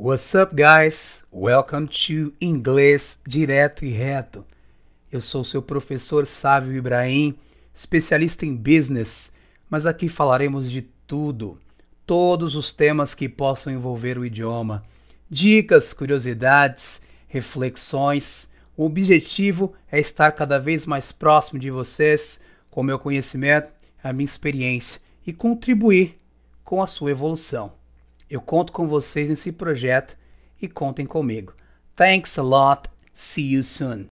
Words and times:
What's 0.00 0.32
up, 0.36 0.54
guys? 0.54 1.24
Welcome 1.32 1.88
to 1.88 2.32
Inglês 2.40 3.18
Direto 3.26 3.84
e 3.84 3.90
Reto. 3.90 4.46
Eu 5.10 5.20
sou 5.20 5.42
seu 5.42 5.60
professor 5.60 6.24
Sávio 6.24 6.76
Ibrahim, 6.76 7.36
especialista 7.74 8.46
em 8.46 8.54
business, 8.54 9.34
mas 9.68 9.86
aqui 9.86 10.08
falaremos 10.08 10.70
de 10.70 10.82
tudo, 11.04 11.58
todos 12.06 12.54
os 12.54 12.72
temas 12.72 13.12
que 13.12 13.28
possam 13.28 13.72
envolver 13.72 14.16
o 14.16 14.24
idioma. 14.24 14.84
Dicas, 15.28 15.92
curiosidades, 15.92 17.02
reflexões. 17.26 18.52
O 18.76 18.84
objetivo 18.84 19.74
é 19.90 19.98
estar 19.98 20.30
cada 20.30 20.60
vez 20.60 20.86
mais 20.86 21.10
próximo 21.10 21.58
de 21.58 21.72
vocês, 21.72 22.40
com 22.70 22.84
meu 22.84 23.00
conhecimento, 23.00 23.72
a 24.00 24.12
minha 24.12 24.26
experiência 24.26 25.00
e 25.26 25.32
contribuir 25.32 26.16
com 26.62 26.80
a 26.80 26.86
sua 26.86 27.10
evolução. 27.10 27.77
Eu 28.30 28.42
conto 28.42 28.72
com 28.74 28.86
vocês 28.86 29.30
nesse 29.30 29.50
projeto 29.50 30.16
e 30.60 30.68
contem 30.68 31.06
comigo. 31.06 31.54
Thanks 31.96 32.38
a 32.38 32.42
lot. 32.42 32.90
See 33.14 33.54
you 33.54 33.64
soon. 33.64 34.06